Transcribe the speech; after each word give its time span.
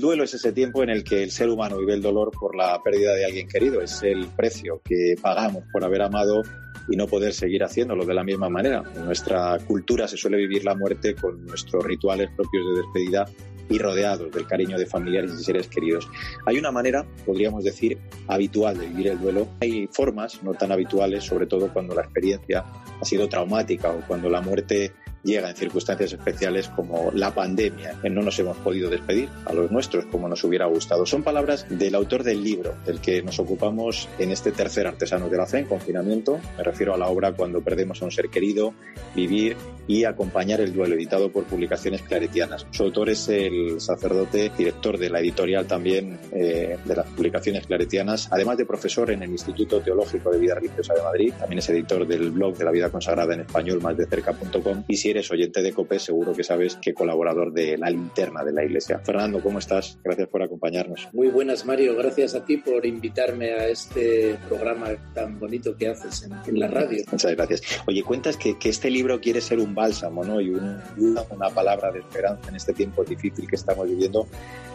El 0.00 0.06
duelo 0.06 0.24
es 0.24 0.32
ese 0.32 0.52
tiempo 0.52 0.82
en 0.82 0.88
el 0.88 1.04
que 1.04 1.22
el 1.22 1.30
ser 1.30 1.50
humano 1.50 1.76
vive 1.76 1.92
el 1.92 2.00
dolor 2.00 2.30
por 2.30 2.56
la 2.56 2.82
pérdida 2.82 3.14
de 3.14 3.26
alguien 3.26 3.46
querido. 3.46 3.82
Es 3.82 4.02
el 4.02 4.28
precio 4.28 4.80
que 4.82 5.14
pagamos 5.20 5.64
por 5.70 5.84
haber 5.84 6.00
amado 6.00 6.40
y 6.88 6.96
no 6.96 7.06
poder 7.06 7.34
seguir 7.34 7.62
haciéndolo 7.62 8.06
de 8.06 8.14
la 8.14 8.24
misma 8.24 8.48
manera. 8.48 8.82
En 8.96 9.04
nuestra 9.04 9.58
cultura 9.58 10.08
se 10.08 10.16
suele 10.16 10.38
vivir 10.38 10.64
la 10.64 10.74
muerte 10.74 11.14
con 11.14 11.44
nuestros 11.44 11.84
rituales 11.84 12.30
propios 12.34 12.64
de 12.66 12.80
despedida 12.80 13.26
y 13.68 13.76
rodeados 13.76 14.32
del 14.32 14.46
cariño 14.46 14.78
de 14.78 14.86
familiares 14.86 15.32
y 15.38 15.44
seres 15.44 15.68
queridos. 15.68 16.08
Hay 16.46 16.56
una 16.56 16.72
manera, 16.72 17.04
podríamos 17.26 17.62
decir, 17.62 17.98
habitual 18.26 18.78
de 18.78 18.86
vivir 18.86 19.08
el 19.08 19.20
duelo. 19.20 19.48
Hay 19.60 19.86
formas 19.92 20.42
no 20.42 20.54
tan 20.54 20.72
habituales, 20.72 21.24
sobre 21.24 21.44
todo 21.44 21.70
cuando 21.74 21.94
la 21.94 22.04
experiencia 22.04 22.64
ha 22.98 23.04
sido 23.04 23.28
traumática 23.28 23.90
o 23.90 24.00
cuando 24.08 24.30
la 24.30 24.40
muerte 24.40 24.92
llega 25.22 25.50
en 25.50 25.56
circunstancias 25.56 26.12
especiales 26.12 26.68
como 26.68 27.10
la 27.12 27.34
pandemia, 27.34 27.94
no 28.10 28.22
nos 28.22 28.38
hemos 28.38 28.56
podido 28.58 28.90
despedir 28.90 29.28
a 29.44 29.52
los 29.52 29.70
nuestros 29.70 30.04
como 30.06 30.28
nos 30.28 30.42
hubiera 30.44 30.66
gustado. 30.66 31.06
Son 31.06 31.22
palabras 31.22 31.66
del 31.68 31.94
autor 31.94 32.22
del 32.22 32.42
libro 32.42 32.74
del 32.84 33.00
que 33.00 33.22
nos 33.22 33.38
ocupamos 33.38 34.08
en 34.18 34.30
este 34.30 34.52
tercer 34.52 34.86
artesano 34.86 35.28
de 35.28 35.36
la 35.36 35.46
Fe 35.46 35.60
en 35.60 35.66
confinamiento. 35.66 36.40
Me 36.56 36.64
refiero 36.64 36.94
a 36.94 36.98
la 36.98 37.08
obra 37.08 37.32
Cuando 37.32 37.60
perdemos 37.60 38.02
a 38.02 38.06
un 38.06 38.10
ser 38.10 38.28
querido, 38.28 38.74
Vivir 39.14 39.56
y 39.86 40.04
Acompañar 40.04 40.60
el 40.60 40.72
duelo, 40.72 40.94
editado 40.94 41.32
por 41.32 41.44
Publicaciones 41.44 42.02
Claretianas. 42.02 42.66
Su 42.70 42.84
autor 42.84 43.10
es 43.10 43.28
el 43.28 43.80
sacerdote, 43.80 44.52
director 44.56 44.98
de 44.98 45.10
la 45.10 45.20
editorial 45.20 45.66
también 45.66 46.18
eh, 46.32 46.78
de 46.84 46.94
las 46.94 47.06
Publicaciones 47.06 47.66
Claretianas, 47.66 48.28
además 48.30 48.56
de 48.56 48.66
profesor 48.66 49.10
en 49.10 49.22
el 49.22 49.30
Instituto 49.30 49.80
Teológico 49.80 50.30
de 50.30 50.38
Vida 50.38 50.54
Religiosa 50.54 50.94
de 50.94 51.02
Madrid. 51.02 51.32
También 51.38 51.58
es 51.58 51.68
editor 51.70 52.06
del 52.06 52.30
blog 52.30 52.56
de 52.56 52.64
la 52.64 52.70
vida 52.70 52.90
consagrada 52.90 53.34
en 53.34 53.40
español, 53.40 53.80
más 53.80 53.96
de 53.96 54.06
cerca.com. 54.06 54.84
Y 54.86 54.96
si 54.96 55.09
eres 55.10 55.30
oyente 55.30 55.62
de 55.62 55.72
COPE, 55.72 55.98
seguro 55.98 56.32
que 56.32 56.44
sabes 56.44 56.76
que 56.76 56.94
colaborador 56.94 57.52
de 57.52 57.76
la 57.76 57.90
linterna 57.90 58.44
de 58.44 58.52
la 58.52 58.64
Iglesia. 58.64 58.98
Fernando, 59.00 59.40
¿cómo 59.40 59.58
estás? 59.58 59.98
Gracias 60.02 60.28
por 60.28 60.42
acompañarnos. 60.42 61.08
Muy 61.12 61.28
buenas, 61.28 61.64
Mario. 61.64 61.96
Gracias 61.96 62.34
a 62.34 62.44
ti 62.44 62.58
por 62.58 62.84
invitarme 62.86 63.52
a 63.52 63.68
este 63.68 64.38
programa 64.48 64.88
tan 65.14 65.38
bonito 65.38 65.76
que 65.76 65.88
haces 65.88 66.28
en, 66.46 66.58
la 66.58 66.68
radio. 66.68 67.04
Muchas 67.10 67.32
gracias. 67.32 67.62
Oye, 67.86 68.02
cuentas 68.02 68.36
que, 68.36 68.58
que, 68.58 68.68
este 68.68 68.90
libro 68.90 69.20
quiere 69.20 69.40
ser 69.40 69.58
un 69.58 69.74
bálsamo, 69.74 70.24
¿no? 70.24 70.40
Y 70.40 70.50
una, 70.50 70.82
una 70.96 71.50
palabra 71.50 71.90
de 71.92 72.00
esperanza 72.00 72.48
en 72.48 72.56
este 72.56 72.72
tiempo 72.72 73.04
difícil 73.04 73.48
que 73.48 73.56
estamos 73.56 73.88
viviendo. 73.88 74.26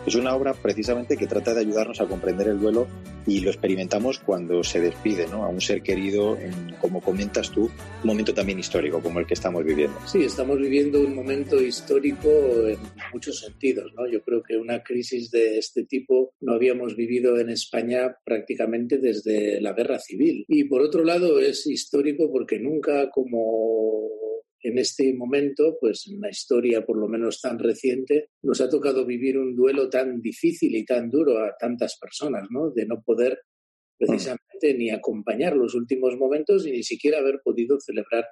Es 0.05 0.13
una 0.13 0.35
obra 0.35 0.53
precisamente 0.53 1.17
que 1.17 1.25
trata 1.25 1.53
de 1.53 1.61
ayudarnos 1.61 1.99
a 1.99 2.05
comprender 2.05 2.47
el 2.47 2.59
duelo 2.59 2.87
y 3.25 3.39
lo 3.39 3.49
experimentamos 3.49 4.19
cuando 4.19 4.63
se 4.63 4.79
despide, 4.79 5.27
¿no? 5.27 5.43
A 5.43 5.47
un 5.47 5.59
ser 5.59 5.81
querido, 5.81 6.37
en, 6.37 6.75
como 6.79 7.01
comentas 7.01 7.49
tú, 7.49 7.63
un 7.63 8.07
momento 8.07 8.31
también 8.31 8.59
histórico 8.59 9.01
como 9.01 9.19
el 9.19 9.25
que 9.25 9.33
estamos 9.33 9.65
viviendo. 9.65 9.97
Sí, 10.05 10.23
estamos 10.23 10.59
viviendo 10.59 10.99
un 10.99 11.15
momento 11.15 11.59
histórico 11.59 12.29
en 12.67 12.77
muchos 13.11 13.39
sentidos. 13.39 13.91
¿no? 13.95 14.07
Yo 14.07 14.21
creo 14.21 14.43
que 14.43 14.57
una 14.57 14.83
crisis 14.83 15.31
de 15.31 15.57
este 15.57 15.85
tipo 15.85 16.35
no 16.39 16.53
habíamos 16.53 16.95
vivido 16.95 17.39
en 17.39 17.49
España 17.49 18.15
prácticamente 18.23 18.99
desde 18.99 19.59
la 19.59 19.73
guerra 19.73 19.97
civil. 19.97 20.45
Y 20.47 20.65
por 20.65 20.81
otro 20.81 21.03
lado 21.03 21.39
es 21.39 21.65
histórico 21.65 22.31
porque 22.31 22.59
nunca 22.59 23.09
como 23.09 24.11
en 24.65 24.79
este 24.79 25.13
momento, 25.13 25.77
pues 25.79 26.07
en 26.07 26.19
la 26.19 26.29
historia 26.29 26.83
por 26.83 26.97
lo 26.97 27.07
menos 27.07 27.39
tan 27.39 27.59
reciente, 27.59 28.29
nos 28.41 28.61
ha 28.61 28.69
tocado 28.69 29.05
vivir 29.05 29.37
un 29.37 29.55
duelo 29.55 29.89
tan 29.89 30.21
difícil 30.21 30.75
y 30.75 30.83
tan 30.83 31.11
duro 31.11 31.37
a 31.37 31.55
tantas 31.55 31.99
personas, 31.99 32.47
¿no? 32.49 32.71
De 32.71 32.87
no 32.87 33.03
poder 33.03 33.39
precisamente 33.97 34.73
ni 34.75 34.89
acompañar 34.89 35.55
los 35.55 35.75
últimos 35.75 36.17
momentos 36.17 36.65
y 36.65 36.71
ni 36.71 36.83
siquiera 36.83 37.19
haber 37.19 37.41
podido 37.43 37.79
celebrar 37.79 38.25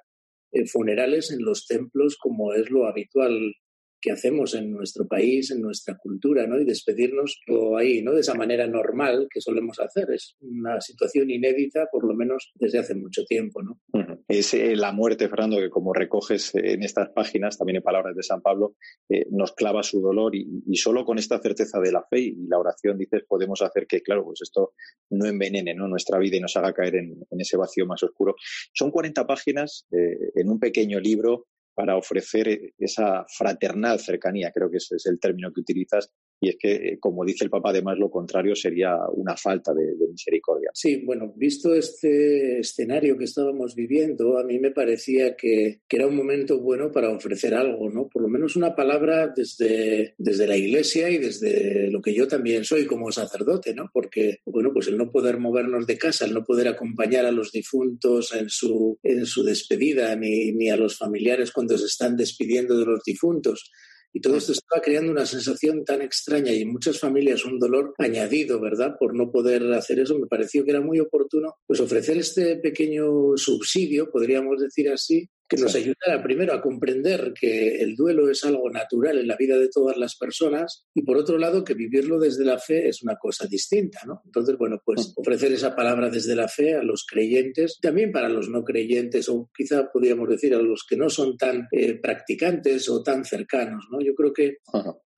eh, 0.50 0.66
funerales 0.66 1.30
en 1.30 1.44
los 1.44 1.66
templos 1.66 2.16
como 2.20 2.52
es 2.52 2.68
lo 2.68 2.86
habitual 2.86 3.54
que 4.00 4.10
hacemos 4.10 4.54
en 4.54 4.72
nuestro 4.72 5.06
país, 5.06 5.52
en 5.52 5.62
nuestra 5.62 5.96
cultura, 5.96 6.46
¿no? 6.46 6.60
Y 6.60 6.64
despedirnos 6.64 7.40
ahí, 7.78 8.02
¿no? 8.02 8.12
De 8.12 8.20
esa 8.20 8.34
manera 8.34 8.66
normal 8.66 9.28
que 9.30 9.40
solemos 9.40 9.78
hacer. 9.78 10.10
Es 10.10 10.36
una 10.40 10.80
situación 10.80 11.30
inédita, 11.30 11.88
por 11.90 12.04
lo 12.04 12.14
menos 12.14 12.52
desde 12.56 12.80
hace 12.80 12.94
mucho 12.94 13.24
tiempo, 13.24 13.62
¿no? 13.62 13.80
Es 14.26 14.54
eh, 14.54 14.74
la 14.76 14.92
muerte, 14.92 15.28
Fernando, 15.28 15.58
que 15.58 15.68
como 15.68 15.92
recoges 15.92 16.54
en 16.54 16.82
estas 16.82 17.10
páginas, 17.10 17.58
también 17.58 17.76
en 17.76 17.82
palabras 17.82 18.16
de 18.16 18.22
San 18.22 18.40
Pablo, 18.40 18.76
eh, 19.08 19.26
nos 19.30 19.52
clava 19.52 19.82
su 19.82 20.00
dolor 20.00 20.34
y, 20.34 20.76
solo 20.76 21.04
con 21.04 21.18
esta 21.18 21.38
certeza 21.40 21.78
de 21.80 21.92
la 21.92 22.02
fe 22.02 22.20
y 22.20 22.46
la 22.46 22.58
oración, 22.58 22.98
dices, 22.98 23.24
podemos 23.28 23.60
hacer 23.62 23.86
que, 23.86 24.02
claro, 24.02 24.24
pues 24.24 24.40
esto 24.42 24.72
no 25.10 25.26
envenene 25.26 25.74
¿no? 25.74 25.88
nuestra 25.88 26.18
vida 26.18 26.36
y 26.36 26.40
nos 26.40 26.56
haga 26.56 26.72
caer 26.72 26.96
en, 26.96 27.26
ese 27.38 27.56
vacío 27.56 27.86
más 27.86 28.02
oscuro. 28.02 28.34
Son 28.72 28.90
40 28.90 29.26
páginas 29.26 29.86
eh, 29.92 30.30
en 30.34 30.48
un 30.48 30.58
pequeño 30.58 31.00
libro 31.00 31.46
para 31.74 31.96
ofrecer 31.96 32.72
esa 32.78 33.26
fraternal 33.28 33.98
cercanía, 33.98 34.52
creo 34.52 34.70
que 34.70 34.76
ese 34.76 34.96
es 34.96 35.06
el 35.06 35.18
término 35.18 35.52
que 35.52 35.60
utilizas, 35.60 36.12
y 36.44 36.50
es 36.50 36.56
que, 36.58 36.74
eh, 36.74 36.98
como 37.00 37.24
dice 37.24 37.44
el 37.44 37.50
Papa, 37.50 37.70
además 37.70 37.98
lo 37.98 38.10
contrario 38.10 38.54
sería 38.54 38.96
una 39.14 39.36
falta 39.36 39.72
de, 39.72 39.94
misericordia. 40.10 40.70
Sí, 40.74 41.02
bueno, 41.04 41.32
visto 41.36 41.74
este 41.74 42.58
escenario 42.60 43.16
que 43.16 43.24
estábamos 43.24 43.74
viviendo, 43.74 44.38
a 44.38 44.44
mí 44.44 44.58
me 44.58 44.70
parecía 44.70 45.34
que, 45.36 45.80
era 45.88 46.08
un 46.08 46.16
momento 46.16 46.58
bueno 46.58 46.90
para 46.90 47.10
ofrecer 47.10 47.54
algo, 47.54 47.88
¿no? 47.88 48.08
Por 48.08 48.22
lo 48.22 48.28
menos 48.28 48.56
una 48.56 48.74
palabra 48.74 49.28
desde, 49.28 50.14
desde 50.18 50.48
la 50.48 50.56
Iglesia 50.56 51.08
y 51.08 51.18
desde 51.18 51.88
lo 51.88 52.02
que 52.02 52.12
yo 52.12 52.26
también 52.26 52.64
soy 52.64 52.84
como 52.84 53.12
sacerdote, 53.12 53.74
¿no? 53.74 53.90
Porque, 53.92 54.38
bueno, 54.44 54.70
pues 54.72 54.88
el 54.88 54.98
no 54.98 55.12
poder 55.12 55.38
movernos 55.38 55.86
de 55.86 55.96
casa, 55.96 56.24
el 56.24 56.34
no 56.34 56.44
poder 56.44 56.66
acompañar 56.66 57.26
a 57.26 57.30
los 57.30 57.52
difuntos 57.52 58.34
en 58.34 58.48
su, 58.48 58.98
en 59.04 59.24
su 59.24 59.44
despedida, 59.44 60.16
ni, 60.16 60.50
ni 60.50 60.68
a 60.68 60.76
los 60.76 60.98
familiares 60.98 61.52
cuando 61.52 61.78
se 61.78 61.86
están 61.86 62.16
despidiendo 62.16 62.76
de 62.76 62.86
los 62.86 63.04
difuntos, 63.04 63.70
y 64.14 64.20
todo 64.20 64.36
esto 64.36 64.52
estaba 64.52 64.80
creando 64.80 65.10
una 65.10 65.26
sensación 65.26 65.84
tan 65.84 66.00
extraña 66.00 66.52
y 66.52 66.62
en 66.62 66.72
muchas 66.72 67.00
familias 67.00 67.44
un 67.44 67.58
dolor 67.58 67.94
añadido, 67.98 68.60
¿verdad? 68.60 68.94
Por 68.98 69.16
no 69.16 69.32
poder 69.32 69.72
hacer 69.72 69.98
eso, 69.98 70.16
me 70.16 70.28
pareció 70.28 70.64
que 70.64 70.70
era 70.70 70.80
muy 70.80 71.00
oportuno 71.00 71.56
pues 71.66 71.80
ofrecer 71.80 72.16
este 72.18 72.56
pequeño 72.56 73.36
subsidio, 73.36 74.10
podríamos 74.12 74.60
decir 74.60 74.88
así, 74.88 75.28
que 75.54 75.62
nos 75.62 75.74
ayudara 75.74 76.22
primero 76.22 76.52
a 76.52 76.60
comprender 76.60 77.32
que 77.38 77.80
el 77.80 77.94
duelo 77.94 78.30
es 78.30 78.44
algo 78.44 78.70
natural 78.70 79.18
en 79.18 79.28
la 79.28 79.36
vida 79.36 79.58
de 79.58 79.68
todas 79.68 79.96
las 79.96 80.16
personas 80.16 80.86
y 80.94 81.02
por 81.02 81.16
otro 81.16 81.38
lado 81.38 81.64
que 81.64 81.74
vivirlo 81.74 82.18
desde 82.18 82.44
la 82.44 82.58
fe 82.58 82.88
es 82.88 83.02
una 83.02 83.16
cosa 83.16 83.46
distinta, 83.46 84.00
¿no? 84.06 84.22
Entonces, 84.24 84.56
bueno, 84.56 84.80
pues 84.84 85.12
ofrecer 85.16 85.52
esa 85.52 85.74
palabra 85.74 86.10
desde 86.10 86.34
la 86.34 86.48
fe 86.48 86.74
a 86.74 86.82
los 86.82 87.04
creyentes, 87.06 87.78
también 87.80 88.12
para 88.12 88.28
los 88.28 88.48
no 88.48 88.64
creyentes 88.64 89.28
o 89.28 89.50
quizá 89.56 89.90
podríamos 89.90 90.28
decir 90.28 90.54
a 90.54 90.62
los 90.62 90.84
que 90.88 90.96
no 90.96 91.08
son 91.08 91.36
tan 91.36 91.68
eh, 91.70 91.94
practicantes 91.94 92.88
o 92.88 93.02
tan 93.02 93.24
cercanos, 93.24 93.86
¿no? 93.90 94.00
Yo 94.00 94.14
creo 94.14 94.32
que 94.32 94.58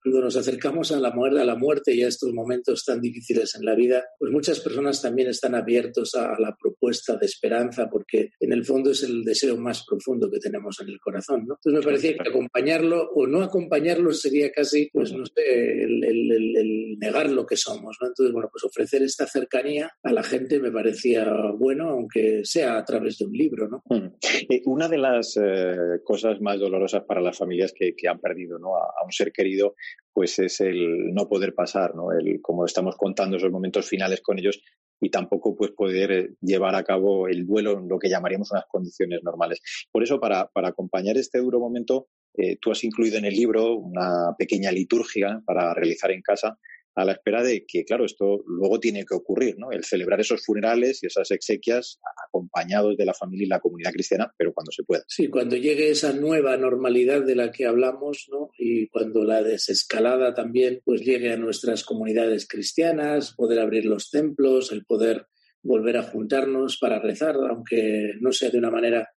cuando 0.07 0.21
nos 0.21 0.37
acercamos 0.37 0.93
a 0.93 0.99
la, 1.01 1.11
muerte, 1.11 1.41
a 1.41 1.43
la 1.43 1.55
muerte 1.55 1.93
y 1.93 2.01
a 2.01 2.07
estos 2.07 2.31
momentos 2.33 2.85
tan 2.85 3.01
difíciles 3.01 3.55
en 3.55 3.65
la 3.65 3.75
vida, 3.75 4.05
pues 4.17 4.31
muchas 4.31 4.61
personas 4.61 5.01
también 5.01 5.27
están 5.27 5.53
abiertos 5.53 6.15
a 6.15 6.39
la 6.39 6.55
propuesta 6.55 7.17
de 7.17 7.25
esperanza 7.25 7.89
porque 7.89 8.31
en 8.39 8.53
el 8.53 8.63
fondo 8.63 8.91
es 8.91 9.03
el 9.03 9.25
deseo 9.25 9.57
más 9.57 9.85
profundo 9.85 10.31
que 10.31 10.39
tenemos 10.39 10.79
en 10.79 10.87
el 10.87 10.99
corazón. 10.99 11.45
¿no? 11.45 11.55
Entonces 11.55 11.79
me 11.79 11.85
parecía 11.85 12.17
que 12.17 12.29
acompañarlo 12.29 13.09
o 13.15 13.27
no 13.27 13.41
acompañarlo 13.41 14.13
sería 14.13 14.49
casi, 14.51 14.89
pues 14.93 15.11
no 15.11 15.25
sé, 15.25 15.83
el, 15.83 16.97
negar 16.99 17.29
lo 17.29 17.45
que 17.45 17.57
somos. 17.57 17.97
¿no? 18.01 18.07
Entonces, 18.07 18.31
bueno, 18.31 18.49
pues 18.49 18.63
ofrecer 18.63 19.03
esta 19.03 19.27
cercanía 19.27 19.91
a 20.03 20.13
la 20.13 20.23
gente 20.23 20.59
me 20.59 20.71
parecía 20.71 21.29
bueno, 21.57 21.89
aunque 21.89 22.41
sea 22.43 22.77
a 22.77 22.85
través 22.85 23.17
de 23.17 23.25
un 23.25 23.33
libro. 23.33 23.67
¿no? 23.67 23.83
Eh, 23.91 24.61
una 24.65 24.87
de 24.87 24.97
las 24.97 25.37
eh, 25.37 25.99
cosas 26.03 26.39
más 26.39 26.59
dolorosas 26.59 27.03
para 27.03 27.19
las 27.19 27.37
familias 27.37 27.73
que, 27.73 27.93
han 28.07 28.21
perdido 28.21 28.57
¿no? 28.57 28.77
a 28.77 29.03
un 29.03 29.11
ser 29.11 29.33
querido 29.33 29.75
pues 30.17 30.39
es 30.39 30.61
el 30.61 31.13
no 31.13 31.29
poder 31.29 31.53
pasar, 31.53 31.93
¿no? 31.93 32.11
El, 32.11 32.41
como 32.41 32.65
estamos 32.65 32.95
contando 32.95 33.37
esos 33.37 33.51
momentos 33.51 33.87
finales 33.87 34.19
con 34.19 34.39
ellos 34.39 34.59
y 34.99 35.11
tampoco 35.11 35.55
pues 35.55 35.73
poder 35.77 36.11
eh, 36.11 36.29
llevar 36.41 36.73
a 36.73 36.83
cabo 36.83 37.27
el 37.27 37.45
duelo 37.45 37.77
en 37.77 37.87
lo 37.87 37.99
que 37.99 38.09
llamaríamos 38.09 38.51
unas 38.51 38.65
condiciones 38.67 39.19
normales. 39.21 39.61
Por 39.91 40.01
eso, 40.01 40.19
para, 40.19 40.47
para 40.47 40.69
acompañar 40.69 41.17
este 41.17 41.37
duro 41.37 41.59
momento, 41.59 42.07
eh, 42.33 42.57
tú 42.59 42.71
has 42.71 42.83
incluido 42.83 43.19
en 43.19 43.25
el 43.25 43.35
libro 43.35 43.75
una 43.75 44.33
pequeña 44.35 44.71
liturgia 44.71 45.39
para 45.45 45.75
realizar 45.75 46.09
en 46.09 46.23
casa 46.23 46.57
a 46.97 47.05
la 47.05 47.11
espera 47.11 47.43
de 47.43 47.63
que, 47.67 47.85
claro, 47.85 48.05
esto 48.05 48.43
luego 48.47 48.79
tiene 48.79 49.05
que 49.05 49.13
ocurrir, 49.13 49.59
¿no? 49.59 49.71
El 49.71 49.83
celebrar 49.83 50.19
esos 50.19 50.43
funerales 50.43 51.03
y 51.03 51.05
esas 51.05 51.29
exequias 51.29 51.99
acompañados 52.25 52.97
de 52.97 53.05
la 53.05 53.13
familia 53.13 53.45
y 53.45 53.49
la 53.49 53.59
comunidad 53.59 53.91
cristiana, 53.91 54.33
pero 54.35 54.51
cuando 54.51 54.71
se 54.71 54.83
pueda. 54.83 55.03
Sí, 55.07 55.27
cuando 55.27 55.55
llegue 55.55 55.91
esa 55.91 56.11
nueva 56.11 56.57
normalidad 56.57 57.21
de 57.21 57.35
la 57.35 57.51
que 57.51 57.67
hablamos, 57.67 58.27
¿no? 58.31 58.49
Y 58.57 58.87
cuando 58.87 59.23
la 59.23 59.43
desescalada 59.43 60.33
también 60.33 60.81
pues 60.83 61.01
llegue 61.01 61.31
a 61.31 61.37
nuestras 61.37 61.83
comunidades 61.83 62.47
cristianas, 62.47 63.35
poder 63.35 63.59
abrir 63.59 63.85
los 63.85 64.09
templos, 64.09 64.71
el 64.71 64.83
poder 64.83 65.27
volver 65.61 65.97
a 65.97 66.03
juntarnos 66.03 66.79
para 66.81 66.99
rezar, 66.99 67.35
aunque 67.47 68.13
no 68.21 68.31
sea 68.31 68.49
de 68.49 68.57
una 68.57 68.71
manera 68.71 69.07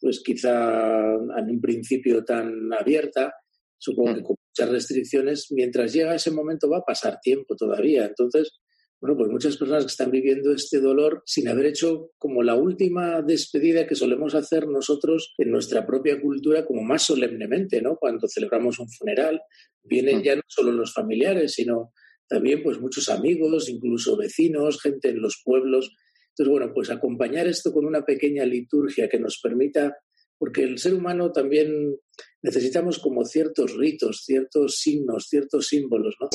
pues 0.00 0.22
quizá 0.24 1.14
en 1.14 1.50
un 1.50 1.60
principio 1.60 2.24
tan 2.24 2.72
abierta, 2.72 3.34
supongo 3.76 4.14
que 4.14 4.22
con 4.22 4.36
muchas 4.56 4.72
restricciones, 4.72 5.46
mientras 5.50 5.92
llega 5.92 6.14
ese 6.14 6.30
momento 6.30 6.70
va 6.70 6.78
a 6.78 6.84
pasar 6.84 7.18
tiempo 7.20 7.56
todavía. 7.56 8.06
Entonces, 8.06 8.52
bueno, 9.00 9.16
pues 9.18 9.30
muchas 9.30 9.56
personas 9.56 9.84
que 9.84 9.90
están 9.90 10.10
viviendo 10.10 10.52
este 10.54 10.80
dolor 10.80 11.22
sin 11.26 11.48
haber 11.48 11.66
hecho 11.66 12.12
como 12.16 12.42
la 12.42 12.54
última 12.54 13.20
despedida 13.20 13.86
que 13.86 13.94
solemos 13.94 14.34
hacer 14.34 14.66
nosotros 14.68 15.34
en 15.38 15.50
nuestra 15.50 15.84
propia 15.84 16.20
cultura 16.20 16.64
como 16.64 16.82
más 16.82 17.02
solemnemente, 17.02 17.82
¿no? 17.82 17.96
Cuando 17.96 18.28
celebramos 18.28 18.78
un 18.78 18.88
funeral, 18.88 19.40
vienen 19.82 20.22
ya 20.22 20.36
no 20.36 20.42
solo 20.46 20.72
los 20.72 20.94
familiares, 20.94 21.52
sino 21.52 21.92
también 22.28 22.62
pues 22.62 22.80
muchos 22.80 23.08
amigos, 23.10 23.68
incluso 23.68 24.16
vecinos, 24.16 24.80
gente 24.80 25.10
en 25.10 25.20
los 25.20 25.42
pueblos. 25.44 25.90
Entonces, 26.30 26.50
bueno, 26.50 26.72
pues 26.72 26.90
acompañar 26.90 27.46
esto 27.46 27.72
con 27.72 27.84
una 27.84 28.04
pequeña 28.04 28.44
liturgia 28.44 29.08
que 29.08 29.20
nos 29.20 29.38
permita, 29.42 29.96
porque 30.38 30.62
el 30.62 30.78
ser 30.78 30.94
humano 30.94 31.32
también 31.32 31.96
necesitamos 32.42 32.98
como 32.98 33.24
ciertos 33.24 33.76
ritos, 33.76 34.22
ciertos 34.24 34.76
signos, 34.76 35.26
ciertos 35.28 35.66
símbolos, 35.66 36.16
¿no? 36.20 36.28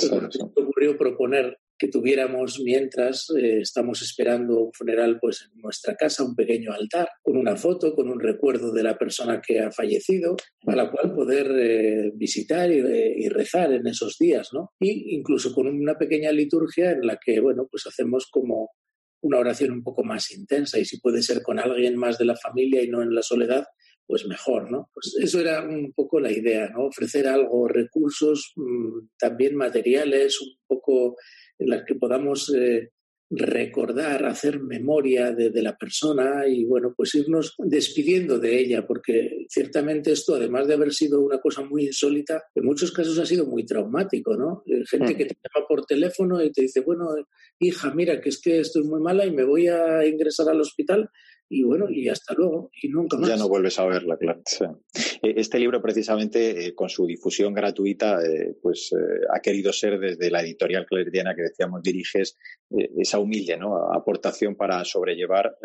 ocurrió 0.55 0.97
proponer 0.97 1.57
que 1.79 1.87
tuviéramos 1.87 2.59
mientras 2.59 3.27
eh, 3.37 3.61
estamos 3.61 4.01
esperando 4.01 4.65
un 4.65 4.73
funeral 4.73 5.17
pues 5.19 5.49
en 5.49 5.61
nuestra 5.61 5.95
casa, 5.95 6.25
un 6.25 6.35
pequeño 6.35 6.73
altar 6.73 7.07
con 7.23 7.37
una 7.37 7.55
foto, 7.55 7.95
con 7.95 8.09
un 8.09 8.19
recuerdo 8.19 8.73
de 8.73 8.83
la 8.83 8.97
persona 8.97 9.41
que 9.41 9.61
ha 9.61 9.71
fallecido, 9.71 10.35
a 10.67 10.75
la 10.75 10.91
cual 10.91 11.15
poder 11.15 11.49
eh, 11.57 12.11
visitar 12.15 12.69
y, 12.69 13.29
rezar 13.29 13.71
en 13.71 13.87
esos 13.87 14.17
días, 14.19 14.49
¿no? 14.51 14.71
Y 14.79 15.15
incluso 15.15 15.53
con 15.53 15.67
una 15.67 15.97
pequeña 15.97 16.31
liturgia 16.31 16.91
en 16.91 17.05
la 17.07 17.17
que, 17.23 17.39
bueno, 17.39 17.67
pues 17.71 17.85
hacemos 17.87 18.27
como 18.29 18.71
una 19.21 19.37
oración 19.37 19.71
un 19.71 19.83
poco 19.83 20.03
más 20.03 20.31
intensa 20.31 20.79
y 20.79 20.85
si 20.85 20.99
puede 20.99 21.21
ser 21.21 21.41
con 21.41 21.59
alguien 21.59 21.95
más 21.95 22.17
de 22.17 22.25
la 22.25 22.35
familia 22.35 22.81
y 22.83 22.89
no 22.89 23.01
en 23.01 23.13
la 23.13 23.21
soledad, 23.21 23.65
pues 24.09 24.25
mejor, 24.25 24.71
¿no? 24.71 24.89
Pues 24.91 25.15
eso 25.21 25.39
era 25.39 25.61
un 25.61 25.93
poco 25.93 26.19
la 26.19 26.31
idea, 26.31 26.67
¿no? 26.69 26.85
Ofrecer 26.85 27.27
algo, 27.27 27.67
recursos 27.67 28.53
mm, 28.55 29.09
también 29.19 29.55
materiales, 29.55 30.41
un 30.41 30.55
poco 30.65 31.15
en 31.59 31.69
las 31.69 31.83
que 31.85 31.93
podamos 31.93 32.51
eh, 32.57 32.89
recordar, 33.29 34.25
hacer 34.25 34.61
memoria 34.61 35.31
de, 35.31 35.51
la 35.61 35.77
persona 35.77 36.47
y, 36.47 36.65
bueno, 36.65 36.95
pues 36.97 37.13
irnos 37.13 37.53
despidiendo 37.59 38.39
de 38.39 38.59
ella, 38.59 38.87
porque 38.87 39.45
ciertamente 39.47 40.11
esto, 40.11 40.33
además 40.33 40.67
de 40.67 40.73
haber 40.73 40.91
sido 40.91 41.21
una 41.21 41.39
cosa 41.39 41.61
muy 41.61 41.85
insólita, 41.85 42.45
en 42.55 42.65
muchos 42.65 42.91
casos 42.91 43.19
ha 43.19 43.27
sido 43.27 43.45
muy 43.45 43.63
traumático, 43.63 44.35
¿no? 44.35 44.63
Eh, 44.65 44.81
gente 44.89 45.15
que 45.15 45.25
te 45.25 45.35
llama 45.35 45.67
por 45.67 45.85
teléfono 45.85 46.43
y 46.43 46.51
te 46.51 46.63
dice, 46.63 46.79
bueno, 46.79 47.09
hija, 47.59 47.93
mira, 47.93 48.19
que 48.19 48.29
es 48.29 48.41
que 48.41 48.61
estoy 48.61 48.85
muy 48.85 49.01
mala 49.01 49.23
y 49.23 49.31
me 49.31 49.43
voy 49.43 49.67
a 49.67 50.03
ingresar 50.03 50.49
al 50.49 50.61
hospital 50.61 51.11
y 51.49 51.63
bueno, 51.63 51.89
y 51.89 52.07
hasta 52.09 52.35
luego, 52.35 52.69
y 52.79 52.89
nunca 52.89 53.17
más. 53.17 53.27
Ya 53.27 53.35
no 53.35 53.49
vuelves 53.49 53.79
a 53.79 53.85
verla, 53.85 54.17
claro. 54.17 54.41
Eh, 55.23 55.33
este 55.37 55.57
libro, 55.57 55.81
precisamente, 55.81 56.67
eh, 56.67 56.75
con 56.75 56.89
su 56.89 57.07
difusión 57.07 57.53
gratuita, 57.53 58.23
eh, 58.23 58.55
pues 58.61 58.91
ha 59.33 59.39
querido 59.39 59.73
ser 59.73 59.99
desde 59.99 60.29
la 60.29 60.41
editorial 60.41 60.85
claretiana 60.85 61.35
que 61.35 61.41
decíamos 61.41 61.81
diriges 61.81 62.37
esa 62.69 63.17
humilde 63.17 63.57
¿no? 63.57 63.91
aportación 63.91 64.55
para 64.55 64.85
sobrellevar 64.85 65.55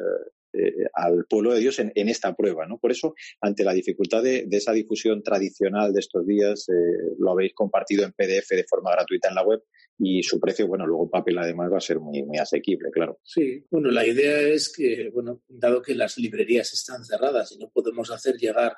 eh, 0.55 0.87
al 0.95 1.25
pueblo 1.29 1.53
de 1.53 1.61
Dios 1.61 1.79
en, 1.79 2.09
esta 2.09 2.35
prueba. 2.35 2.67
¿no? 2.67 2.79
Por 2.79 2.93
eso, 2.93 3.15
ante 3.41 3.65
la 3.65 3.73
dificultad 3.73 4.23
de, 4.23 4.47
esa 4.51 4.73
difusión 4.73 5.23
tradicional 5.23 5.93
de 5.93 6.01
estos 6.01 6.27
días, 6.27 6.69
eh, 6.69 7.15
lo 7.19 7.33
habéis 7.33 7.55
compartido 7.55 8.05
en 8.05 8.13
PDF 8.13 8.51
de 8.51 8.65
forma 8.65 8.93
gratuita 8.93 9.29
en 9.29 9.35
la 9.35 9.45
web 9.45 9.63
y 9.99 10.23
su 10.23 10.41
precio, 10.41 10.67
bueno, 10.67 10.87
luego 10.87 11.05
en 11.05 11.11
papel 11.11 11.39
además 11.39 11.73
va 11.73 11.79
a 11.79 11.81
ser 11.81 12.01
muy, 12.01 12.23
muy 12.23 12.39
asequible, 12.39 12.91
claro. 12.91 13.21
Sí, 13.23 13.65
bueno, 13.71 13.91
la 13.91 14.07
idea 14.07 14.41
es 14.41 14.73
que, 14.73 15.11
bueno, 15.13 15.43
dado 15.49 15.83
que 15.83 15.95
las 15.95 16.19
librerías 16.19 16.73
están 16.73 17.05
cerradas 17.05 17.53
y 17.53 17.59
no 17.59 17.71
podemos 17.71 18.11
hacer 18.11 18.37
llegar 18.37 18.77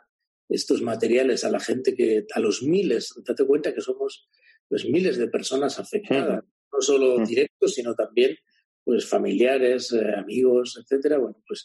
estos 0.49 0.82
materiales 0.82 1.44
a 1.44 1.50
la 1.50 1.61
gente 1.61 1.94
que, 1.94 2.26
a 2.34 2.40
los 2.40 2.62
miles, 2.62 3.14
date 3.26 3.44
cuenta 3.44 3.75
que 3.75 3.81
somos 3.81 4.28
pues 4.69 4.84
miles 4.84 5.17
de 5.17 5.28
personas 5.28 5.78
afectadas, 5.78 6.44
no 6.73 6.81
solo 6.81 7.25
directos, 7.25 7.75
sino 7.75 7.94
también 7.94 8.37
pues 8.86 9.04
familiares, 9.04 9.92
eh, 9.92 10.14
amigos, 10.16 10.80
etcétera. 10.80 11.18
Bueno, 11.18 11.42
pues 11.44 11.64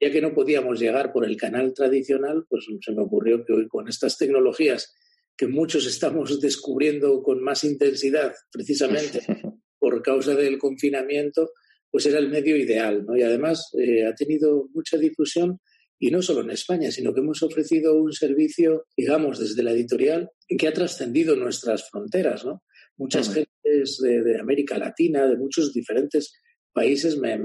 ya 0.00 0.10
que 0.10 0.22
no 0.22 0.32
podíamos 0.32 0.80
llegar 0.80 1.12
por 1.12 1.26
el 1.26 1.36
canal 1.36 1.74
tradicional, 1.74 2.46
pues 2.48 2.64
se 2.80 2.92
me 2.92 3.02
ocurrió 3.02 3.44
que 3.44 3.52
hoy 3.52 3.68
con 3.68 3.88
estas 3.88 4.16
tecnologías 4.16 4.96
que 5.36 5.48
muchos 5.48 5.86
estamos 5.86 6.40
descubriendo 6.40 7.22
con 7.22 7.42
más 7.42 7.62
intensidad, 7.62 8.32
precisamente 8.50 9.20
por 9.78 10.00
causa 10.00 10.34
del 10.34 10.56
confinamiento, 10.56 11.50
pues 11.90 12.06
era 12.06 12.18
el 12.18 12.30
medio 12.30 12.56
ideal, 12.56 13.04
¿no? 13.04 13.18
Y 13.18 13.22
además 13.22 13.68
eh, 13.78 14.06
ha 14.06 14.14
tenido 14.14 14.70
mucha 14.72 14.96
difusión 14.96 15.60
y 15.98 16.10
no 16.10 16.22
solo 16.22 16.40
en 16.40 16.52
España, 16.52 16.90
sino 16.90 17.12
que 17.12 17.20
hemos 17.20 17.42
ofrecido 17.42 18.00
un 18.00 18.14
servicio, 18.14 18.86
digamos, 18.96 19.38
desde 19.38 19.62
la 19.62 19.72
editorial 19.72 20.30
que 20.48 20.68
ha 20.68 20.72
trascendido 20.72 21.36
nuestras 21.36 21.90
fronteras, 21.90 22.46
¿no? 22.46 22.62
Muchas 23.00 23.32
gentes 23.32 23.98
de, 24.02 24.38
América 24.38 24.76
Latina, 24.76 25.26
de 25.26 25.38
muchos 25.38 25.72
diferentes 25.72 26.34
países, 26.70 27.16
me, 27.16 27.38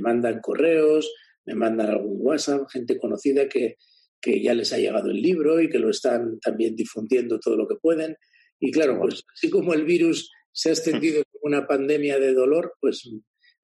mandan 0.00 0.40
correos, 0.40 1.12
me 1.44 1.54
mandan 1.54 1.90
algún 1.90 2.16
WhatsApp, 2.22 2.66
gente 2.72 2.98
conocida 2.98 3.50
que, 3.50 3.76
que 4.18 4.42
ya 4.42 4.54
les 4.54 4.72
ha 4.72 4.78
llegado 4.78 5.10
el 5.10 5.20
libro 5.20 5.60
y 5.60 5.68
que 5.68 5.78
lo 5.78 5.90
están 5.90 6.40
también 6.40 6.74
difundiendo 6.74 7.38
todo 7.38 7.54
lo 7.54 7.68
que 7.68 7.76
pueden. 7.76 8.16
Y 8.58 8.70
claro, 8.70 8.98
pues 8.98 9.24
así 9.34 9.50
como 9.50 9.74
el 9.74 9.84
virus 9.84 10.30
se 10.52 10.70
ha 10.70 10.72
extendido 10.72 11.22
como 11.32 11.54
una 11.54 11.66
pandemia 11.66 12.18
de 12.18 12.32
dolor, 12.32 12.76
pues 12.80 13.06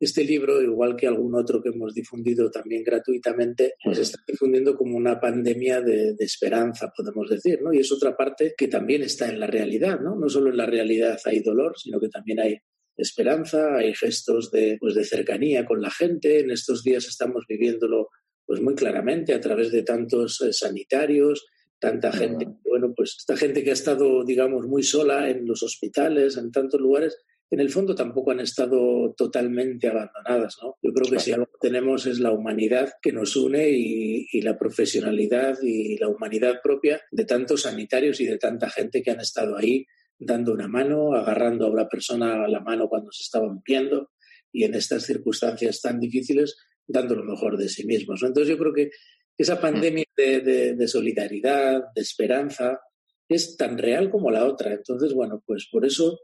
este 0.04 0.24
libro, 0.24 0.60
igual 0.60 0.96
que 0.96 1.06
algún 1.06 1.34
otro 1.34 1.62
que 1.62 1.68
hemos 1.68 1.94
difundido 1.94 2.50
también 2.50 2.82
gratuitamente, 2.82 3.74
pues 3.84 3.98
está 3.98 4.18
difundiendo 4.26 4.76
como 4.76 4.96
una 4.96 5.20
pandemia 5.20 5.80
de, 5.80 6.16
esperanza, 6.18 6.92
podemos 6.96 7.30
decir, 7.30 7.60
¿no? 7.62 7.72
Y 7.72 7.78
es 7.78 7.92
otra 7.92 8.16
parte 8.16 8.54
que 8.56 8.68
también 8.68 9.02
está 9.02 9.28
en 9.28 9.38
la 9.38 9.46
realidad, 9.46 10.00
¿no? 10.00 10.16
No 10.16 10.28
solo 10.28 10.50
en 10.50 10.56
la 10.56 10.66
realidad 10.66 11.18
hay 11.24 11.40
dolor, 11.40 11.78
sino 11.78 12.00
que 12.00 12.08
también 12.08 12.40
hay 12.40 12.58
esperanza, 12.96 13.76
hay 13.76 13.94
gestos 13.94 14.50
de, 14.50 14.76
pues, 14.80 14.94
de 14.94 15.04
cercanía 15.04 15.64
con 15.64 15.80
la 15.80 15.90
gente. 15.90 16.40
En 16.40 16.50
estos 16.50 16.82
días 16.82 17.06
estamos 17.06 17.44
viviéndolo 17.48 18.08
pues 18.44 18.60
muy 18.60 18.74
claramente 18.74 19.34
a 19.34 19.40
través 19.40 19.70
de 19.70 19.84
tantos 19.84 20.40
eh, 20.40 20.52
sanitarios, 20.52 21.46
tanta 21.78 22.12
gente, 22.12 22.48
bueno, 22.68 22.92
pues 22.94 23.16
esta 23.18 23.36
gente 23.36 23.62
que 23.62 23.70
ha 23.70 23.74
estado, 23.74 24.24
digamos, 24.24 24.66
muy 24.66 24.82
sola 24.82 25.30
en 25.30 25.46
los 25.46 25.62
hospitales, 25.62 26.36
en 26.36 26.50
tantos 26.50 26.80
lugares, 26.80 27.16
en 27.52 27.60
el 27.60 27.68
fondo 27.68 27.94
tampoco 27.94 28.30
han 28.30 28.40
estado 28.40 29.12
totalmente 29.14 29.86
abandonadas. 29.86 30.56
¿no? 30.62 30.78
Yo 30.82 30.90
creo 30.94 31.10
que 31.10 31.20
si 31.20 31.32
algo 31.32 31.50
tenemos 31.60 32.06
es 32.06 32.18
la 32.18 32.32
humanidad 32.32 32.94
que 33.02 33.12
nos 33.12 33.36
une 33.36 33.68
y, 33.68 34.40
la 34.40 34.58
profesionalidad 34.58 35.58
y 35.62 35.98
la 35.98 36.08
humanidad 36.08 36.62
propia 36.62 37.02
de 37.10 37.26
tantos 37.26 37.62
sanitarios 37.62 38.20
y 38.22 38.26
de 38.26 38.38
tanta 38.38 38.70
gente 38.70 39.02
que 39.02 39.10
han 39.10 39.20
estado 39.20 39.58
ahí 39.58 39.84
dando 40.18 40.54
una 40.54 40.66
mano, 40.66 41.14
agarrando 41.14 41.66
a 41.66 41.70
una 41.70 41.88
persona 41.88 42.42
a 42.42 42.48
la 42.48 42.60
mano 42.60 42.88
cuando 42.88 43.12
se 43.12 43.22
estaba 43.22 43.52
muriendo 43.52 44.10
y 44.50 44.64
en 44.64 44.74
estas 44.74 45.04
circunstancias 45.04 45.82
tan 45.82 46.00
difíciles 46.00 46.56
dando 46.86 47.14
lo 47.14 47.24
mejor 47.24 47.58
de 47.58 47.68
sí 47.68 47.84
mismos. 47.84 48.22
Entonces 48.22 48.48
yo 48.48 48.58
creo 48.58 48.72
que 48.72 48.90
esa 49.36 49.60
pandemia 49.60 50.06
de, 50.16 50.74
de, 50.74 50.88
solidaridad, 50.88 51.82
de 51.94 52.00
esperanza, 52.00 52.80
es 53.28 53.58
tan 53.58 53.76
real 53.76 54.10
como 54.10 54.30
la 54.30 54.46
otra. 54.46 54.72
Entonces, 54.72 55.12
bueno, 55.12 55.42
pues 55.46 55.68
por 55.70 55.84
eso 55.84 56.18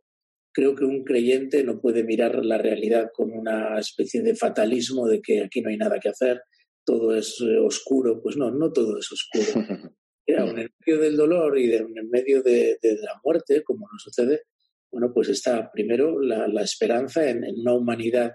creo 0.58 0.74
que 0.74 0.84
un 0.84 1.04
creyente 1.04 1.62
no 1.62 1.80
puede 1.80 2.02
mirar 2.02 2.44
la 2.44 2.58
realidad 2.58 3.10
con 3.14 3.30
una 3.30 3.78
especie 3.78 4.22
de 4.22 4.34
fatalismo 4.34 5.06
de 5.06 5.22
que 5.22 5.44
aquí 5.44 5.60
no 5.60 5.70
hay 5.70 5.76
nada 5.76 6.00
que 6.00 6.08
hacer, 6.08 6.40
todo 6.84 7.14
es 7.14 7.40
eh, 7.42 7.58
oscuro. 7.58 8.20
Pues 8.20 8.36
no, 8.36 8.50
no 8.50 8.72
todo 8.72 8.98
es 8.98 9.06
oscuro. 9.12 9.46
en 10.26 10.58
el 10.58 10.72
medio 10.84 11.00
del 11.00 11.16
dolor 11.16 11.56
y 11.60 11.72
en 11.72 11.96
el 11.96 12.08
medio 12.08 12.42
de, 12.42 12.76
la 12.82 13.20
muerte, 13.22 13.62
como 13.62 13.86
nos 13.86 14.02
sucede, 14.02 14.46
bueno, 14.90 15.12
pues 15.14 15.28
está 15.28 15.70
primero 15.70 16.20
la, 16.20 16.60
esperanza 16.60 17.30
en, 17.30 17.44
en, 17.44 17.60
una 17.60 17.74
humanidad 17.74 18.32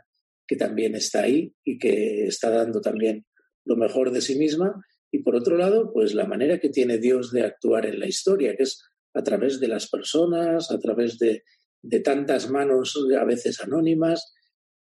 que 0.47 0.55
también 0.55 0.95
está 0.95 1.23
ahí 1.23 1.53
y 1.65 1.77
que 1.77 2.23
está 2.27 2.51
dando 2.51 2.79
también 2.79 3.25
lo 3.65 3.75
mejor 3.75 4.11
de 4.11 4.21
sí 4.21 4.37
misma. 4.37 4.81
Y 5.11 5.23
por 5.23 5.35
otro 5.35 5.57
lado, 5.57 5.91
pues 5.91 6.13
la 6.13 6.25
manera 6.25 6.57
que 6.61 6.69
tiene 6.69 6.99
Dios 6.99 7.33
de 7.33 7.43
actuar 7.43 7.85
en 7.85 7.99
la 7.99 8.07
historia, 8.07 8.55
que 8.55 8.63
es 8.63 8.81
a 9.13 9.21
través 9.23 9.59
de 9.59 9.67
las 9.67 9.89
personas, 9.89 10.71
a 10.71 10.79
través 10.79 11.19
de, 11.19 11.43
de 11.83 11.99
tantas 11.99 12.49
manos 12.49 12.97
a 13.19 13.25
veces 13.25 13.61
anónimas. 13.61 14.33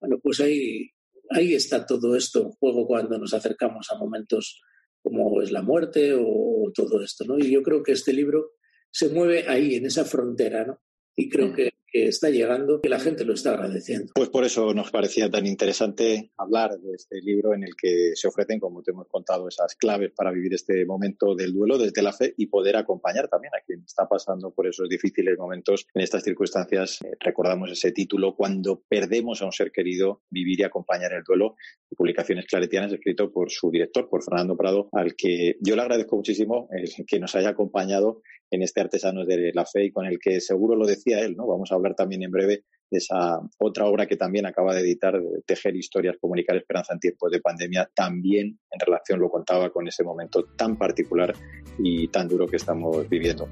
Bueno, 0.00 0.18
pues 0.22 0.40
ahí, 0.40 0.90
ahí 1.30 1.54
está 1.54 1.86
todo 1.86 2.16
esto 2.16 2.42
en 2.42 2.50
juego 2.50 2.86
cuando 2.86 3.18
nos 3.18 3.32
acercamos 3.32 3.86
a 3.90 3.98
momentos 3.98 4.60
como 5.02 5.40
es 5.40 5.52
la 5.52 5.62
muerte 5.62 6.12
o, 6.14 6.70
todo 6.74 7.02
esto, 7.02 7.24
¿no? 7.24 7.38
Y 7.38 7.50
yo 7.50 7.62
creo 7.62 7.82
que 7.82 7.92
este 7.92 8.12
libro 8.12 8.50
se 8.90 9.08
mueve 9.08 9.48
ahí, 9.48 9.76
en 9.76 9.86
esa 9.86 10.04
frontera, 10.04 10.66
¿no? 10.66 10.82
Y 11.16 11.30
creo 11.30 11.48
mm. 11.48 11.54
que 11.54 11.70
que 11.90 12.08
está 12.08 12.30
llegando, 12.30 12.80
que 12.80 12.88
la 12.88 13.00
gente 13.00 13.24
lo 13.24 13.34
está 13.34 13.52
agradeciendo. 13.52 14.12
Pues 14.14 14.28
por 14.28 14.44
eso 14.44 14.74
nos 14.74 14.90
parecía 14.90 15.30
tan 15.30 15.46
interesante 15.46 16.30
hablar 16.36 16.78
de 16.78 16.94
este 16.94 17.20
libro 17.20 17.54
en 17.54 17.64
el 17.64 17.74
que 17.76 18.12
se 18.14 18.28
ofrecen, 18.28 18.60
como 18.60 18.82
te 18.82 18.90
hemos 18.90 19.08
contado, 19.08 19.48
esas 19.48 19.74
claves 19.74 20.12
para 20.14 20.30
vivir 20.30 20.54
este 20.54 20.84
momento 20.84 21.34
del 21.34 21.52
duelo 21.52 21.78
desde 21.78 22.02
la 22.02 22.12
fe 22.12 22.34
y 22.36 22.46
poder 22.46 22.76
acompañar 22.76 23.28
también 23.28 23.52
a 23.54 23.64
quien 23.64 23.82
está 23.82 24.06
pasando 24.08 24.50
por 24.50 24.66
esos 24.66 24.88
difíciles 24.88 25.38
momentos 25.38 25.86
en 25.94 26.02
estas 26.02 26.22
circunstancias. 26.22 27.00
Eh, 27.02 27.16
recordamos 27.20 27.70
ese 27.70 27.92
título, 27.92 28.34
Cuando 28.36 28.82
perdemos 28.88 29.42
a 29.42 29.46
un 29.46 29.52
ser 29.52 29.72
querido, 29.72 30.22
vivir 30.30 30.60
y 30.60 30.64
acompañar 30.64 31.12
el 31.12 31.24
duelo, 31.24 31.56
de 31.90 31.96
publicaciones 31.96 32.46
claretianas, 32.46 32.92
escrito 32.92 33.32
por 33.32 33.50
su 33.50 33.70
director, 33.70 34.08
por 34.08 34.22
Fernando 34.22 34.56
Prado, 34.56 34.88
al 34.92 35.14
que 35.16 35.56
yo 35.60 35.74
le 35.74 35.82
agradezco 35.82 36.16
muchísimo 36.16 36.68
que 37.06 37.18
nos 37.18 37.34
haya 37.34 37.50
acompañado 37.50 38.22
en 38.50 38.62
este 38.62 38.80
Artesanos 38.80 39.26
de 39.26 39.52
la 39.54 39.66
Fe 39.66 39.86
y 39.86 39.92
con 39.92 40.06
el 40.06 40.18
que 40.18 40.40
seguro 40.40 40.76
lo 40.76 40.86
decía 40.86 41.20
él, 41.20 41.36
¿no? 41.36 41.46
Vamos 41.46 41.70
a 41.70 41.74
hablar 41.74 41.94
también 41.94 42.22
en 42.22 42.30
breve 42.30 42.64
de 42.90 42.98
esa 42.98 43.40
otra 43.58 43.86
obra 43.86 44.06
que 44.06 44.16
también 44.16 44.46
acaba 44.46 44.74
de 44.74 44.80
editar, 44.80 45.20
Tejer 45.44 45.76
historias, 45.76 46.16
comunicar 46.20 46.56
esperanza 46.56 46.94
en 46.94 47.00
tiempos 47.00 47.30
de 47.30 47.40
pandemia, 47.40 47.90
también 47.94 48.58
en 48.70 48.80
relación, 48.80 49.20
lo 49.20 49.28
contaba, 49.28 49.70
con 49.70 49.86
ese 49.86 50.04
momento 50.04 50.44
tan 50.56 50.76
particular 50.76 51.34
y 51.78 52.08
tan 52.08 52.28
duro 52.28 52.46
que 52.46 52.56
estamos 52.56 53.08
viviendo. 53.08 53.48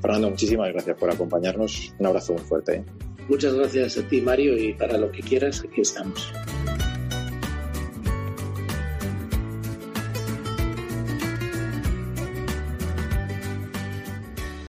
Fernando, 0.00 0.30
muchísimas 0.30 0.72
gracias 0.72 0.96
por 0.96 1.10
acompañarnos. 1.10 1.94
Un 1.98 2.06
abrazo 2.06 2.34
muy 2.34 2.42
fuerte. 2.42 2.76
¿eh? 2.76 2.84
Muchas 3.28 3.54
gracias 3.54 3.98
a 3.98 4.08
ti, 4.08 4.20
Mario, 4.20 4.56
y 4.56 4.72
para 4.74 4.98
lo 4.98 5.10
que 5.10 5.20
quieras, 5.20 5.64
aquí 5.64 5.80
estamos. 5.80 6.32